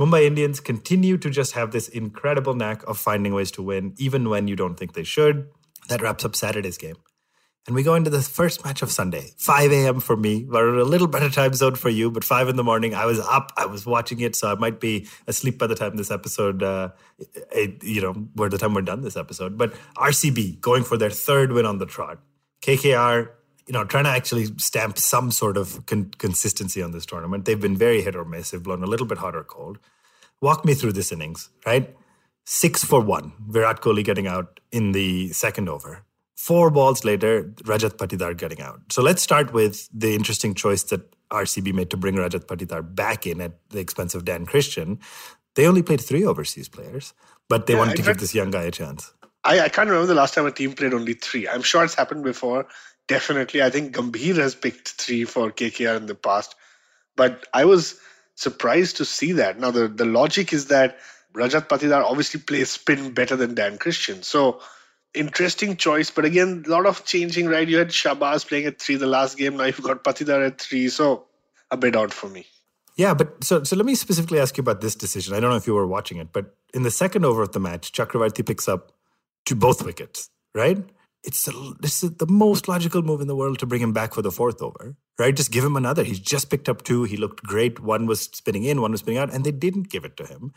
[0.00, 4.30] mumbai indians continue to just have this incredible knack of finding ways to win even
[4.30, 5.48] when you don't think they should.
[5.88, 6.96] That wraps up saturday's game
[7.66, 10.00] and we go into the first match of Sunday, 5 a.m.
[10.00, 10.44] for me.
[10.44, 12.92] We're a little better time zone for you, but 5 in the morning.
[12.92, 15.96] I was up, I was watching it, so I might be asleep by the time
[15.96, 16.90] this episode, uh,
[17.52, 19.56] it, you know, by the time we're done this episode.
[19.56, 22.18] But RCB going for their third win on the trot.
[22.62, 23.28] KKR,
[23.68, 27.44] you know, trying to actually stamp some sort of con- consistency on this tournament.
[27.44, 28.50] They've been very hit or miss.
[28.50, 29.78] They've blown a little bit hot or cold.
[30.40, 31.94] Walk me through this innings, right?
[32.44, 33.34] Six for one.
[33.48, 36.04] Virat Kohli getting out in the second over
[36.36, 38.80] Four balls later, Rajat Patidar getting out.
[38.90, 43.26] So let's start with the interesting choice that RCB made to bring Rajat Patidar back
[43.26, 44.98] in at the expense of Dan Christian.
[45.54, 47.12] They only played three overseas players,
[47.48, 49.12] but they yeah, wanted to give this young guy a chance.
[49.44, 51.48] I, I can't remember the last time a team played only three.
[51.48, 52.66] I'm sure it's happened before.
[53.08, 53.62] Definitely.
[53.62, 56.54] I think Gambhir has picked three for KKR in the past.
[57.16, 57.98] But I was
[58.36, 59.58] surprised to see that.
[59.58, 60.98] Now, the, the logic is that
[61.34, 64.22] Rajat Patidar obviously plays spin better than Dan Christian.
[64.22, 64.60] So
[65.14, 66.10] interesting choice.
[66.10, 67.68] But again, a lot of changing, right?
[67.68, 69.56] You had Shahbaz playing at three the last game.
[69.56, 70.88] Now you've got Patidar at three.
[70.88, 71.24] So
[71.70, 72.46] a bit odd for me.
[72.96, 75.34] Yeah, but so so let me specifically ask you about this decision.
[75.34, 77.60] I don't know if you were watching it, but in the second over of the
[77.60, 78.92] match, Chakravarti picks up
[79.46, 80.78] to both wickets, right?
[81.24, 84.12] It's the, this is the most logical move in the world to bring him back
[84.12, 85.34] for the fourth over, right?
[85.34, 86.02] Just give him another.
[86.02, 87.04] He's just picked up two.
[87.04, 87.80] He looked great.
[87.80, 90.52] One was spinning in, one was spinning out, and they didn't give it to him.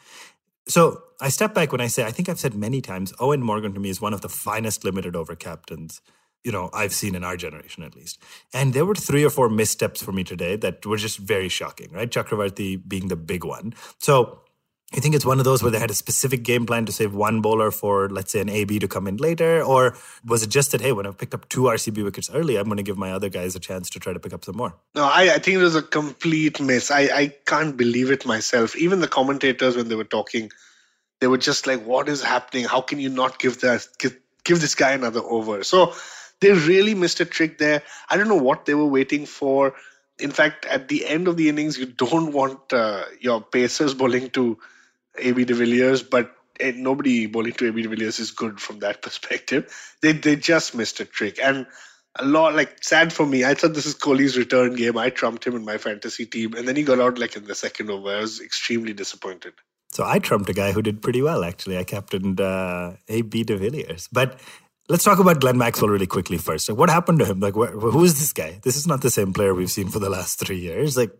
[0.67, 3.73] So I step back when I say, I think I've said many times, Eoin Morgan
[3.73, 6.01] to me is one of the finest limited over captains,
[6.43, 8.19] you know, I've seen in our generation at least.
[8.53, 11.91] And there were three or four missteps for me today that were just very shocking,
[11.91, 12.09] right?
[12.09, 13.73] Chakravarti being the big one.
[13.99, 14.41] So
[14.95, 17.13] I think it's one of those where they had a specific game plan to save
[17.13, 19.61] one bowler for, let's say, an AB to come in later?
[19.61, 22.65] Or was it just that, hey, when I've picked up two RCB wickets early, I'm
[22.65, 24.73] going to give my other guys a chance to try to pick up some more?
[24.95, 26.91] No, I, I think it was a complete miss.
[26.91, 28.73] I, I can't believe it myself.
[28.77, 30.49] Even the commentators, when they were talking,
[31.19, 32.63] they were just like, what is happening?
[32.63, 35.65] How can you not give that, give, give this guy another over?
[35.65, 35.93] So
[36.39, 37.83] they really missed a trick there.
[38.09, 39.73] I don't know what they were waiting for.
[40.19, 44.29] In fact, at the end of the innings, you don't want uh, your Pacers bowling
[44.29, 44.57] to
[45.17, 49.01] AB de Villiers, but and nobody bowling to AB de Villiers is good from that
[49.01, 49.73] perspective.
[50.01, 51.39] They they just missed a trick.
[51.41, 51.65] And
[52.17, 53.43] a lot like sad for me.
[53.43, 54.97] I thought this is Kohli's return game.
[54.97, 57.55] I trumped him in my fantasy team, and then he got out like in the
[57.55, 58.09] second over.
[58.09, 59.53] I was extremely disappointed.
[59.91, 61.77] So I trumped a guy who did pretty well actually.
[61.77, 64.39] I captained uh, AB de Villiers, but.
[64.87, 66.69] Let's talk about Glenn Maxwell really quickly first.
[66.69, 67.39] Like, what happened to him?
[67.39, 68.59] Like, wh- who is this guy?
[68.61, 70.95] This is not the same player we've seen for the last three years.
[70.95, 71.11] Like,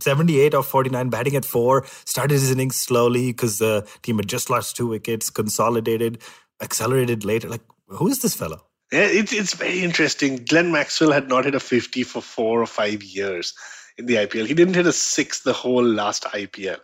[0.00, 4.50] 78 of 49, batting at four, started his innings slowly because the team had just
[4.50, 6.20] lost two wickets, consolidated,
[6.60, 7.48] accelerated later.
[7.48, 8.66] Like, who is this fellow?
[8.90, 10.44] Yeah, it's it's very interesting.
[10.44, 13.54] Glenn Maxwell had not hit a 50 for four or five years
[13.98, 14.46] in the IPL.
[14.46, 16.78] He didn't hit a six the whole last IPL.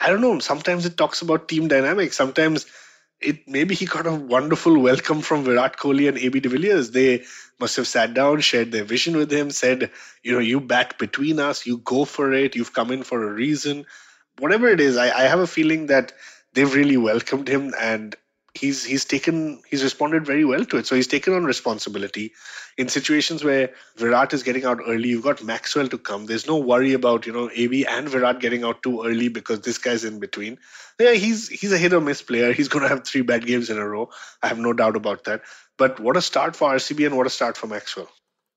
[0.00, 0.38] I don't know.
[0.38, 2.16] Sometimes it talks about team dynamics.
[2.16, 2.64] Sometimes
[3.20, 6.90] it maybe he got a wonderful welcome from Virat Kohli and AB de Villiers.
[6.90, 7.24] They
[7.58, 9.90] must have sat down, shared their vision with him, said,
[10.22, 13.32] you know, you bat between us, you go for it, you've come in for a
[13.32, 13.86] reason.
[14.38, 16.12] Whatever it is, I, I have a feeling that
[16.54, 18.14] they've really welcomed him and
[18.58, 20.86] he's he's taken he's responded very well to it.
[20.86, 22.32] So he's taken on responsibility
[22.76, 25.10] in situations where Virat is getting out early.
[25.10, 26.26] You've got Maxwell to come.
[26.26, 29.78] There's no worry about you know AB and Virat getting out too early because this
[29.78, 30.58] guy's in between.
[30.98, 32.52] Yeah, he's he's a hit or miss player.
[32.52, 34.10] He's going to have three bad games in a row.
[34.42, 35.42] I have no doubt about that.
[35.76, 38.08] But what a start for RCB and what a start for Maxwell.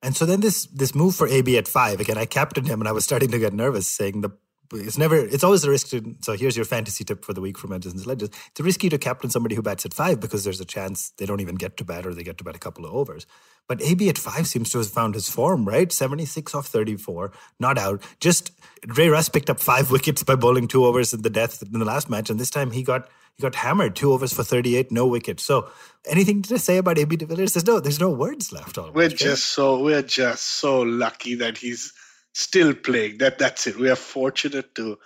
[0.02, 2.18] And so then this this move for AB at five again.
[2.18, 4.32] I captained him, and I was starting to get nervous, saying the
[4.74, 7.58] it's never it's always a risk to so here's your fantasy tip for the week
[7.58, 8.36] from Edges Legends.
[8.52, 11.42] It's risky to captain somebody who bats at five because there's a chance they don't
[11.42, 13.26] even get to bat or they get to bat a couple of overs.
[13.68, 15.92] But AB at five seems to have found his form, right?
[15.92, 18.02] 76 off 34, not out.
[18.20, 21.80] Just Dre Russ picked up five wickets by bowling two overs in the death in
[21.80, 24.92] the last match, and this time he got he got hammered, two overs for 38,
[24.92, 25.44] no wickets.
[25.44, 25.70] So
[26.06, 27.54] anything to say about AB de Villiers?
[27.54, 31.58] There's no there's no words left almost, We're just so we're just so lucky that
[31.58, 31.94] he's
[32.34, 33.18] still playing.
[33.18, 33.78] That that's it.
[33.78, 34.98] We are fortunate to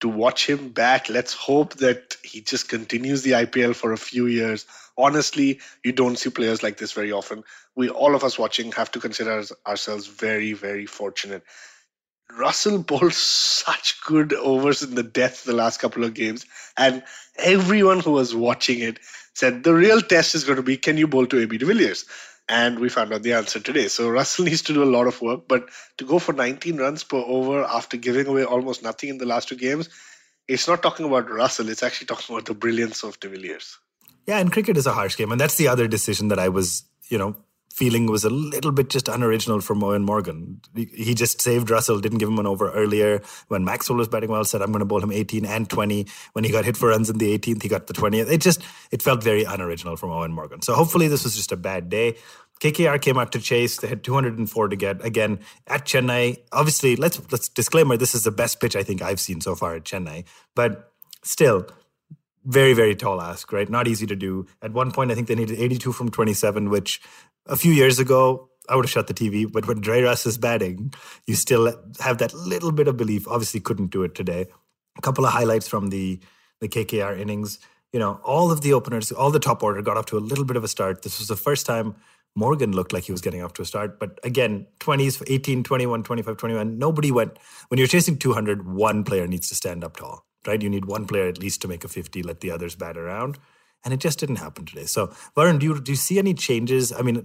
[0.00, 1.08] to watch him back.
[1.08, 4.66] Let's hope that he just continues the IPL for a few years.
[4.98, 7.42] Honestly, you don't see players like this very often.
[7.74, 11.42] We all of us watching have to consider ourselves very, very fortunate.
[12.36, 13.12] Russell bowled
[13.64, 16.44] such good overs in the death the last couple of games,
[16.76, 17.02] and
[17.38, 18.98] everyone who was watching it
[19.34, 22.04] said the real test is going to be can you bowl to AB de Villiers?
[22.48, 23.88] And we found out the answer today.
[23.88, 27.04] So Russell needs to do a lot of work, but to go for 19 runs
[27.04, 29.88] per over after giving away almost nothing in the last two games,
[30.46, 31.68] it's not talking about Russell.
[31.68, 33.78] It's actually talking about the brilliance of de Villiers.
[34.26, 36.84] Yeah, and cricket is a harsh game, and that's the other decision that I was,
[37.08, 37.36] you know,
[37.74, 40.60] feeling was a little bit just unoriginal from Eoin Morgan.
[40.76, 43.20] He just saved Russell, didn't give him an over earlier.
[43.48, 46.06] When Maxwell was batting well, said, I'm going to bowl him 18 and 20.
[46.34, 48.30] When he got hit for runs in the 18th, he got the 20th.
[48.30, 50.62] It just, it felt very unoriginal from Eoin Morgan.
[50.62, 52.14] So hopefully this was just a bad day.
[52.60, 53.78] KKR came out to chase.
[53.78, 56.38] They had 204 to get again at Chennai.
[56.52, 59.74] Obviously, let's let's disclaimer: this is the best pitch I think I've seen so far
[59.74, 60.24] at Chennai.
[60.54, 61.66] But still,
[62.44, 63.68] very very tall ask, right?
[63.68, 64.46] Not easy to do.
[64.62, 67.00] At one point, I think they needed 82 from 27, which
[67.46, 69.50] a few years ago I would have shut the TV.
[69.50, 70.92] But when Dre Russ is batting,
[71.26, 73.28] you still have that little bit of belief.
[73.28, 74.46] Obviously, couldn't do it today.
[74.96, 76.20] A couple of highlights from the
[76.60, 77.58] the KKR innings.
[77.92, 80.44] You know, all of the openers, all the top order got off to a little
[80.44, 81.02] bit of a start.
[81.02, 81.94] This was the first time
[82.34, 83.98] Morgan looked like he was getting off to a start.
[84.00, 87.38] But again, 20s, 18, 21, 25, 21, nobody went.
[87.68, 90.60] When you're chasing 200, one player needs to stand up tall, right?
[90.62, 93.38] You need one player at least to make a 50, let the others bat around.
[93.84, 94.84] And it just didn't happen today.
[94.86, 96.92] So, Varun, do you, do you see any changes?
[96.92, 97.24] I mean,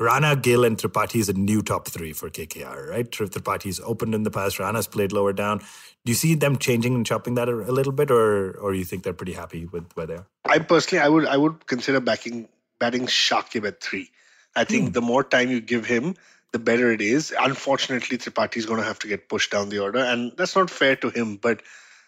[0.00, 3.10] Rana, Gill, and Tripathi is a new top three for KKR, right?
[3.10, 4.58] Tripathi's opened in the past.
[4.58, 5.58] Rana's played lower down.
[5.60, 5.66] Do
[6.06, 9.04] you see them changing and chopping that a, a little bit, or or you think
[9.04, 10.26] they're pretty happy with where they are?
[10.46, 12.48] I personally, I would, I would consider backing
[12.80, 14.10] batting Shakib at three.
[14.56, 14.92] I think Hmm.
[14.92, 16.16] the more time you give him,
[16.52, 17.32] the better it is.
[17.38, 20.70] Unfortunately, Tripathi is going to have to get pushed down the order, and that's not
[20.70, 21.36] fair to him.
[21.36, 21.62] But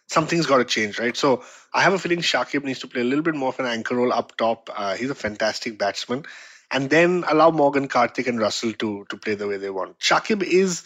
[0.08, 1.16] something's got to change, right?
[1.16, 3.66] So I have a feeling Shakib needs to play a little bit more of an
[3.66, 4.70] anchor role up top.
[4.74, 6.24] Uh, he's a fantastic batsman,
[6.70, 9.98] and then allow Morgan, Karthik, and Russell to to play the way they want.
[9.98, 10.82] Shakib is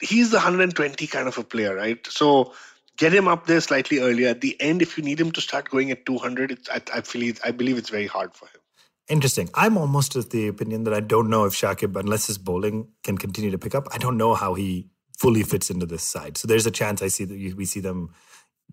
[0.00, 2.06] he's the 120 kind of a player, right?
[2.06, 2.52] So
[2.96, 4.28] get him up there slightly earlier.
[4.28, 7.00] At the end, if you need him to start going at 200, it's, I, I
[7.00, 8.60] feel I believe it's very hard for him.
[9.08, 9.50] Interesting.
[9.54, 13.18] I'm almost of the opinion that I don't know if Shakib, unless his bowling can
[13.18, 14.88] continue to pick up, I don't know how he
[15.18, 16.38] fully fits into this side.
[16.38, 18.14] So there's a chance I see that we see them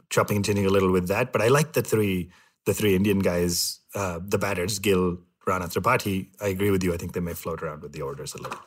[0.09, 1.31] chopping and changing a little with that.
[1.31, 2.31] But I like the three,
[2.65, 6.27] the three Indian guys, uh, the batters, Gill, Rana, Tripathi.
[6.39, 6.93] I agree with you.
[6.93, 8.59] I think they may float around with the orders a little.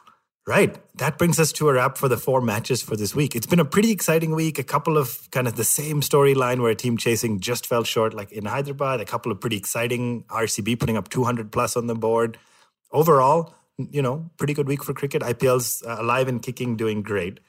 [0.47, 0.77] Right.
[0.99, 3.35] That brings us to a wrap for the four matches for this week.
[3.35, 4.59] It's been a pretty exciting week.
[4.59, 8.13] A couple of kind of the same storyline where a team chasing just fell short,
[8.13, 9.01] like in Hyderabad.
[9.01, 12.37] A couple of pretty exciting RCB putting up 200 plus on the board.
[12.93, 15.23] Overall, you know, pretty good week for cricket.
[15.23, 17.41] IPL's uh, alive and kicking, doing great.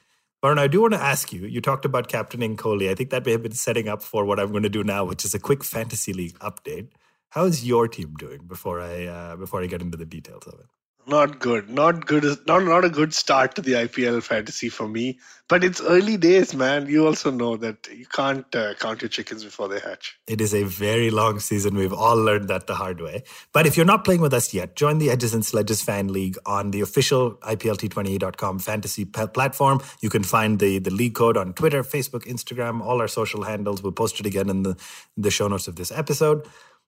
[0.46, 1.44] Varun, I do want to ask you.
[1.44, 2.88] You talked about captaining Kohli.
[2.88, 5.04] I think that may have been setting up for what I'm going to do now,
[5.04, 6.90] which is a quick fantasy league update.
[7.30, 10.60] How is your team doing before I uh, before I get into the details of
[10.60, 10.66] it?
[11.06, 11.70] Not good.
[11.70, 12.24] Not good.
[12.46, 15.18] Not not a good start to the IPL fantasy for me.
[15.48, 16.88] But it's early days, man.
[16.88, 20.18] You also know that you can't uh, count your chickens before they hatch.
[20.26, 21.76] It is a very long season.
[21.76, 23.22] We've all learned that the hard way.
[23.52, 26.36] But if you're not playing with us yet, join the Edges and Sledges fan league
[26.46, 29.80] on the official IPLT20.com fantasy platform.
[30.00, 33.82] You can find the the league code on Twitter, Facebook, Instagram, all our social handles.
[33.82, 34.76] We'll post it again in the
[35.16, 36.46] the show notes of this episode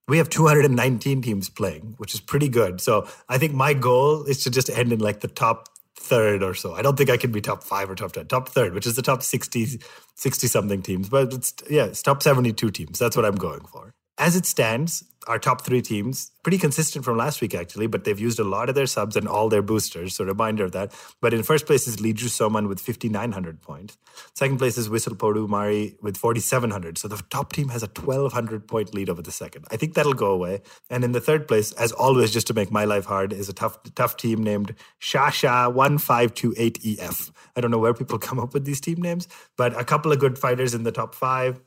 [0.09, 2.81] we have 219 teams playing, which is pretty good.
[2.81, 6.55] So I think my goal is to just end in like the top third or
[6.55, 6.75] so.
[6.75, 8.97] I don't think I can be top five or top 10, top third, which is
[8.97, 9.81] the top 60,
[10.14, 11.09] 60 something teams.
[11.09, 12.99] But it's, yeah, it's top 72 teams.
[12.99, 13.94] That's what I'm going for.
[14.18, 18.18] As it stands, our top three teams, pretty consistent from last week, actually, but they've
[18.18, 20.16] used a lot of their subs and all their boosters.
[20.16, 20.92] So, reminder of that.
[21.20, 23.98] But in first place is Liju Soman with 5,900 points.
[24.35, 26.98] Second place is Whistle Podu Mari with 4,700.
[26.98, 29.66] So, the top team has a 1,200 point lead over the second.
[29.70, 30.62] I think that'll go away.
[30.88, 33.52] And in the third place, as always, just to make my life hard, is a
[33.52, 37.31] tough, tough team named Shasha 1528EF.
[37.54, 40.18] I don't know where people come up with these team names, but a couple of
[40.18, 41.61] good fighters in the top five.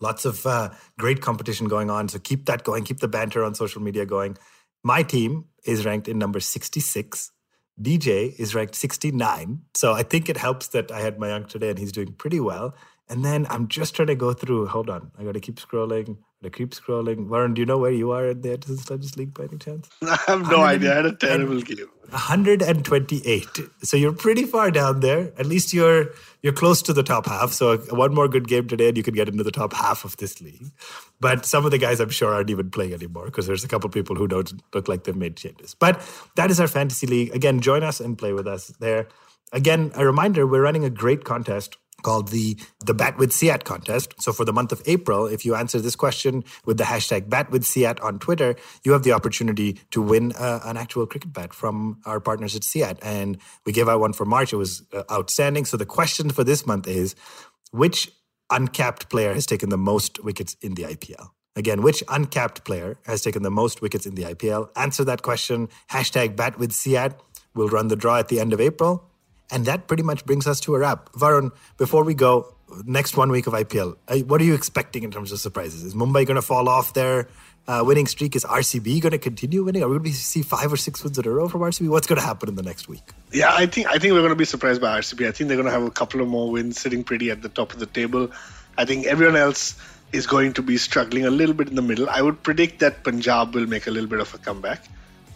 [0.00, 2.08] Lots of uh, great competition going on.
[2.08, 2.84] So keep that going.
[2.84, 4.36] Keep the banter on social media going.
[4.82, 7.30] My team is ranked in number 66.
[7.80, 9.62] DJ is ranked 69.
[9.74, 12.40] So I think it helps that I had my young today and he's doing pretty
[12.40, 12.74] well.
[13.08, 14.66] And then I'm just trying to go through.
[14.68, 15.10] Hold on.
[15.18, 16.18] I got to keep scrolling.
[16.42, 17.28] I keep scrolling.
[17.28, 19.58] Varun, do you know where you are in the Edges and Sledges League by any
[19.58, 19.90] chance?
[20.02, 20.92] I have no idea.
[20.92, 21.86] I had a terrible game.
[22.08, 23.46] 128.
[23.82, 25.32] So you're pretty far down there.
[25.38, 26.06] At least you're
[26.42, 27.52] you're close to the top half.
[27.52, 30.04] So uh, one more good game today, and you can get into the top half
[30.04, 30.72] of this league.
[31.20, 33.90] But some of the guys, I'm sure, aren't even playing anymore because there's a couple
[33.90, 35.74] people who don't look like they've made changes.
[35.74, 36.00] But
[36.36, 37.34] that is our fantasy league.
[37.34, 39.08] Again, join us and play with us there.
[39.52, 44.14] Again, a reminder: we're running a great contest called the the Bat with CEAT contest.
[44.20, 47.50] So for the month of April, if you answer this question with the hashtag Bat
[47.50, 51.52] with CEAT on Twitter, you have the opportunity to win uh, an actual cricket bat
[51.52, 52.98] from our partners at CEAT.
[53.02, 54.52] And we gave out one for March.
[54.52, 55.64] It was uh, outstanding.
[55.64, 57.14] So the question for this month is,
[57.70, 58.10] which
[58.50, 61.30] uncapped player has taken the most wickets in the IPL?
[61.56, 64.70] Again, which uncapped player has taken the most wickets in the IPL?
[64.76, 65.68] Answer that question.
[65.90, 67.12] Hashtag Bat with CEAT.
[67.54, 69.09] We'll run the draw at the end of April.
[69.52, 71.12] And that pretty much brings us to a wrap.
[71.12, 75.10] Varun, before we go, next one week of IPL, uh, what are you expecting in
[75.10, 75.82] terms of surprises?
[75.82, 77.28] Is Mumbai going to fall off their
[77.66, 78.36] uh, winning streak?
[78.36, 79.82] Is RCB going to continue winning?
[79.82, 81.88] Are we going to see five or six wins in a row from RCB?
[81.88, 83.02] What's going to happen in the next week?
[83.32, 85.26] Yeah, I think I think we're going to be surprised by RCB.
[85.26, 87.48] I think they're going to have a couple of more wins, sitting pretty at the
[87.48, 88.30] top of the table.
[88.78, 89.76] I think everyone else
[90.12, 92.08] is going to be struggling a little bit in the middle.
[92.10, 94.84] I would predict that Punjab will make a little bit of a comeback,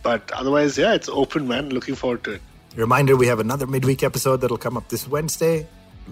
[0.03, 1.71] but otherwise, yeah, it's open, man.
[1.71, 2.43] Looking forward to it.
[2.77, 5.67] Reminder we have another midweek episode that'll come up this Wednesday.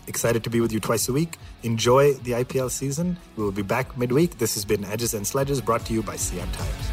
[0.07, 1.37] Excited to be with you twice a week.
[1.65, 3.17] Enjoy the IPL season.
[3.37, 4.39] We will be back midweek.
[4.39, 6.91] This has been Edges and Sledges brought to you by CEAT Tires.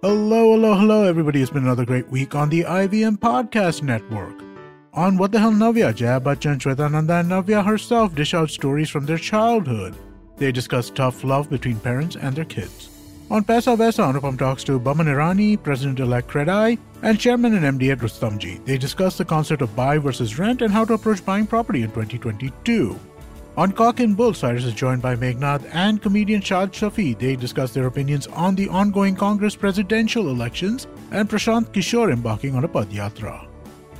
[0.00, 1.42] Hello, hello, hello, everybody.
[1.42, 4.42] It's been another great week on the IVM Podcast Network.
[4.92, 8.90] On What the Hell Navya, Jaya Bachchan, Shweta Nanda, and Navya herself dish out stories
[8.90, 9.96] from their childhood.
[10.36, 12.93] They discuss tough love between parents and their kids.
[13.30, 17.98] On Paisa Vaisa, Anupam talks to Boman Irani, President-elect Credai, and Chairman and MD at
[17.98, 18.62] Rustomjee.
[18.66, 21.88] They discuss the concept of buy versus rent and how to approach buying property in
[21.88, 22.98] 2022.
[23.56, 27.18] On Cock and Bull, Cyrus is joined by Meghnad and comedian Shad Shafi.
[27.18, 32.64] They discuss their opinions on the ongoing Congress presidential elections and Prashant Kishore embarking on
[32.64, 33.46] a Padyatra.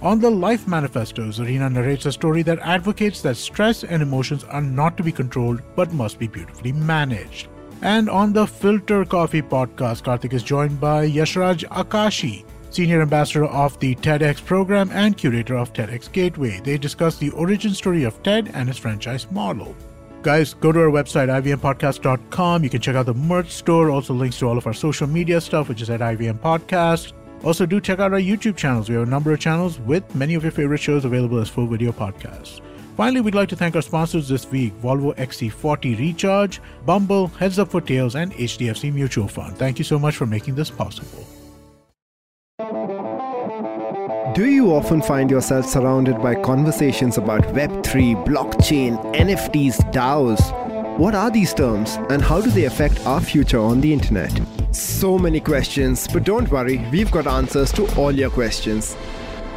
[0.03, 4.61] On the Life Manifesto, Zarina narrates a story that advocates that stress and emotions are
[4.61, 7.49] not to be controlled but must be beautifully managed.
[7.85, 13.79] And on the Filter Coffee podcast, Karthik is joined by Yashraj Akashi, Senior Ambassador of
[13.79, 16.63] the TEDx program and curator of TEDx Gateway.
[16.65, 19.77] They discuss the origin story of TED and its franchise model.
[20.23, 22.65] Guys, go to our website, ivmpodcast.com.
[22.65, 25.39] You can check out the merch store, also links to all of our social media
[25.39, 27.13] stuff, which is at IVM Podcast.
[27.45, 28.89] Also, do check out our YouTube channels.
[28.89, 31.67] We have a number of channels with many of your favorite shows available as full
[31.67, 32.63] video podcasts.
[32.97, 37.71] Finally, we'd like to thank our sponsors this week Volvo XC40 Recharge, Bumble, Heads Up
[37.71, 39.57] for Tails, and HDFC Mutual Fund.
[39.57, 41.27] Thank you so much for making this possible.
[44.35, 50.99] Do you often find yourself surrounded by conversations about Web3, blockchain, NFTs, DAOs?
[50.99, 54.33] What are these terms and how do they affect our future on the internet?
[54.71, 58.97] So many questions, but don't worry, we've got answers to all your questions.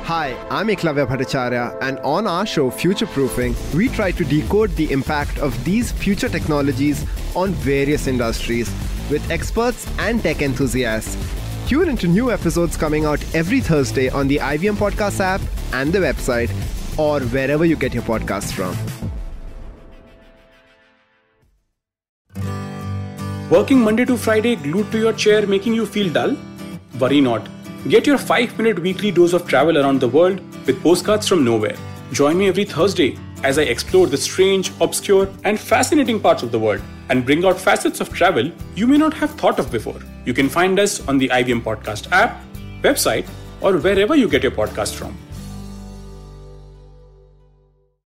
[0.07, 4.89] Hi, I'm Eklavya Bhattacharya, and on our show Future Proofing, we try to decode the
[4.89, 7.05] impact of these future technologies
[7.35, 8.71] on various industries
[9.11, 11.17] with experts and tech enthusiasts.
[11.67, 15.41] Tune into new episodes coming out every Thursday on the IVM Podcast app
[15.73, 16.55] and the website
[16.97, 18.77] or wherever you get your podcasts from.
[23.49, 26.37] Working Monday to Friday glued to your chair making you feel dull?
[26.97, 27.56] Worry not.
[27.89, 31.77] Get your 5 minute weekly dose of travel around the world with postcards from nowhere.
[32.11, 36.59] Join me every Thursday as I explore the strange, obscure, and fascinating parts of the
[36.59, 40.01] world and bring out facets of travel you may not have thought of before.
[40.25, 42.43] You can find us on the IVM Podcast app,
[42.81, 43.25] website,
[43.61, 45.17] or wherever you get your podcast from.